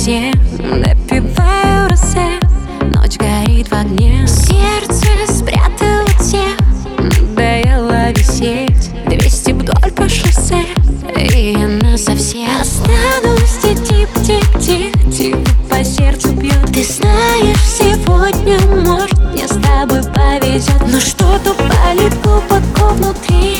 темноте 0.00 0.32
Допиваю 0.58 1.88
росе 1.88 2.40
Ночь 2.94 3.16
горит 3.16 3.68
в 3.68 3.72
огне. 3.72 4.26
Сердце 4.26 5.32
спрятало 5.32 6.06
те. 6.18 6.56
Надоело 6.98 8.10
висеть 8.12 8.90
Двести 9.06 9.52
вдоль 9.52 9.92
по 9.92 10.08
шоссе. 10.08 10.64
И 11.16 11.54
она 11.54 11.98
совсем 11.98 12.48
Останусь 12.60 13.58
тип-тип-тип-тип. 13.62 15.36
По 15.68 15.84
сердцу 15.84 16.32
бьет 16.34 16.72
Ты 16.72 16.84
знаешь, 16.84 17.62
сегодня 17.64 18.58
может 18.84 19.18
Мне 19.32 19.46
с 19.46 19.56
тобой 19.60 20.02
повезет. 20.12 20.80
Но 20.86 20.98
что-то 21.00 21.54
по 21.54 21.70
глубоко 22.22 22.94
внутри 22.94 23.59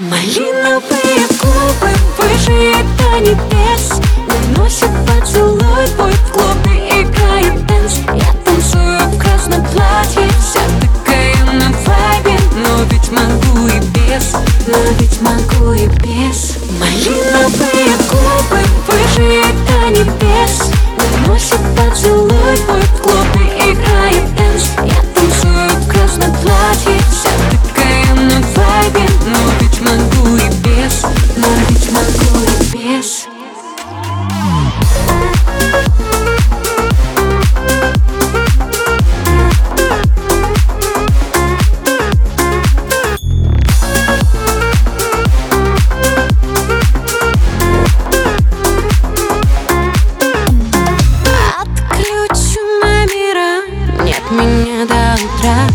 Малиновые 0.00 1.26
губы 1.42 1.90
выше 2.18 2.72
до 2.98 3.18
небес 3.18 4.00
Уносят 4.46 4.92
поцелуй 5.04 5.88
твой 5.96 6.12
в 6.12 6.30
клубе 6.30 7.02
играет 7.02 7.66
dance 7.66 7.94
Я 8.14 8.32
танцую 8.44 8.96
в 9.10 9.18
красном 9.18 9.60
платье 9.64 10.28
Вся 10.38 10.60
такая 10.80 11.44
на 11.46 11.72
вайбе. 11.84 12.38
Но 12.54 12.84
ведь 12.84 13.10
могу 13.10 13.66
и 13.66 13.80
без 13.90 14.34
Но 14.68 14.78
ведь 15.00 15.20
могу 15.20 15.72
и 15.72 15.88
без. 15.88 16.58
Малиновые 16.78 17.96
губы 18.08 18.62
выше 18.86 19.42
до 19.66 19.98
небес 19.98 20.70
Уносят 21.26 21.60
поцелуй 21.74 22.56
твой 22.66 22.82
в 22.82 23.02
клубе 23.02 23.72
играет 23.72 24.32
dance 24.36 24.70
Я 24.76 25.02
танцую 25.12 25.70
в 25.70 25.88
красном 25.88 26.32
платье 26.36 26.97
утра. 55.34 55.66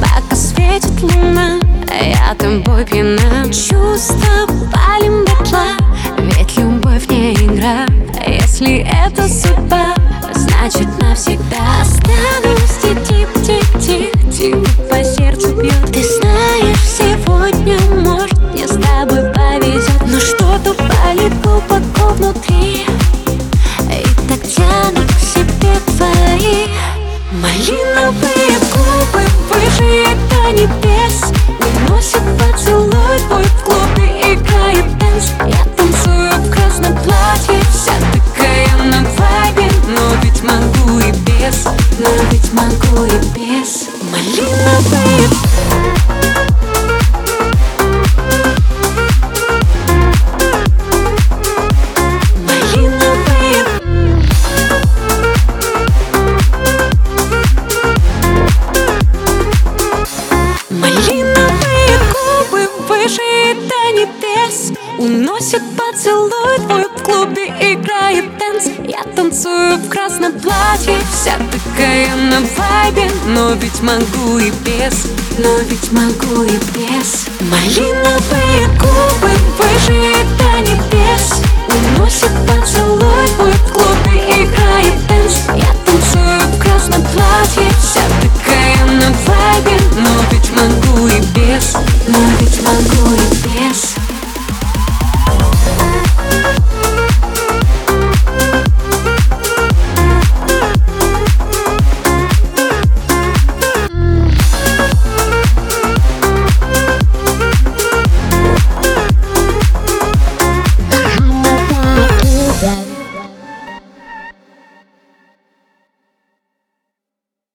Пока 0.00 0.36
светит 0.36 1.00
луна 1.02 1.58
Я 1.90 2.34
тобой 2.34 2.84
пьяна. 2.84 3.44
Чувства 3.46 4.46
палим 4.72 5.24
дотла 5.24 5.76
Ведь 6.18 6.56
любовь 6.56 7.08
не 7.08 7.34
игра. 7.34 7.86
Если 8.26 8.86
это 9.04 9.28
судьба 9.28 9.94
Значит 10.34 10.88
навсегда. 11.00 11.82
Останусь 11.82 12.78
тип-тип-тип-тип 12.82 14.68
По 14.88 15.04
сердцу 15.04 15.54
бьет 15.56 15.92
Ты 15.92 16.02
знаешь, 16.02 16.78
сегодня 16.98 17.78
может 18.00 18.38
Мне 18.52 18.66
с 18.66 18.76
тобой 18.76 19.30
повезет. 19.32 20.02
Но 20.06 20.18
что-то 20.18 20.74
болит 20.74 21.32
глубоко 21.42 22.14
внутри. 22.14 22.86
И 23.90 24.28
так 24.28 24.42
тянут 24.42 25.08
к 25.12 25.18
себе 25.20 25.74
твои 25.96 26.66
Малиновые 27.32 28.61
выше 29.78 30.06
до 30.30 30.50
небес 30.52 31.32
Уносят 31.88 32.22
поцелуй 32.38 33.18
твой 33.28 33.44
в 33.44 33.64
клубе 33.64 34.11
Уносят 65.52 65.76
поцелуй 65.76 66.56
твой 66.66 66.84
в 66.84 67.02
клубе 67.02 67.46
играет 67.60 68.24
dance 68.38 68.70
Я 68.88 69.02
танцую 69.14 69.76
в 69.76 69.88
красном 69.88 70.32
платье 70.40 70.96
Вся 71.10 71.36
такая 71.36 72.14
на 72.16 72.40
вайбе. 72.40 73.10
Но 73.26 73.52
ведь 73.52 73.82
могу 73.82 74.38
и 74.38 74.50
без 74.64 75.06
Но 75.38 75.58
ведь 75.68 75.92
могу 75.92 76.44
и 76.44 76.58
без. 76.74 77.26
Малиновые 77.50 78.68
губы 78.78 79.51